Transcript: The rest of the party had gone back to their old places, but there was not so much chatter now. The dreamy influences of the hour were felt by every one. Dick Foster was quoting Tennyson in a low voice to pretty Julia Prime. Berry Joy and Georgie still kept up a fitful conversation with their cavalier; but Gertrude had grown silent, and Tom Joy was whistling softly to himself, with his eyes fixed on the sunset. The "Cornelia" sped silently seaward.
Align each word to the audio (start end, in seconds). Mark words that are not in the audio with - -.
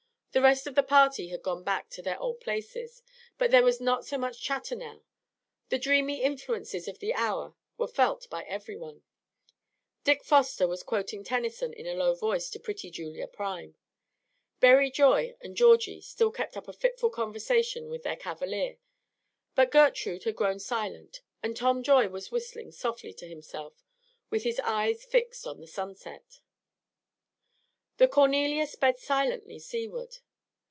The 0.33 0.41
rest 0.41 0.65
of 0.65 0.75
the 0.75 0.81
party 0.83 1.27
had 1.27 1.43
gone 1.43 1.65
back 1.65 1.89
to 1.89 2.01
their 2.01 2.17
old 2.17 2.39
places, 2.39 3.03
but 3.37 3.51
there 3.51 3.65
was 3.65 3.81
not 3.81 4.05
so 4.05 4.17
much 4.17 4.41
chatter 4.41 4.77
now. 4.77 5.01
The 5.67 5.77
dreamy 5.77 6.21
influences 6.23 6.87
of 6.87 6.99
the 6.99 7.13
hour 7.15 7.53
were 7.77 7.89
felt 7.89 8.29
by 8.29 8.43
every 8.45 8.77
one. 8.77 9.03
Dick 10.05 10.23
Foster 10.23 10.69
was 10.69 10.83
quoting 10.83 11.25
Tennyson 11.25 11.73
in 11.73 11.85
a 11.85 11.95
low 11.95 12.15
voice 12.15 12.49
to 12.51 12.61
pretty 12.61 12.89
Julia 12.89 13.27
Prime. 13.27 13.75
Berry 14.61 14.89
Joy 14.89 15.35
and 15.41 15.57
Georgie 15.57 15.99
still 15.99 16.31
kept 16.31 16.55
up 16.55 16.69
a 16.69 16.73
fitful 16.73 17.09
conversation 17.09 17.89
with 17.89 18.03
their 18.03 18.15
cavalier; 18.15 18.77
but 19.53 19.69
Gertrude 19.69 20.23
had 20.23 20.37
grown 20.37 20.59
silent, 20.59 21.19
and 21.43 21.57
Tom 21.57 21.83
Joy 21.83 22.07
was 22.07 22.31
whistling 22.31 22.71
softly 22.71 23.11
to 23.15 23.27
himself, 23.27 23.83
with 24.29 24.43
his 24.43 24.61
eyes 24.61 25.03
fixed 25.03 25.45
on 25.45 25.59
the 25.59 25.67
sunset. 25.67 26.39
The 27.97 28.07
"Cornelia" 28.07 28.65
sped 28.65 28.97
silently 28.97 29.59
seaward. 29.59 30.17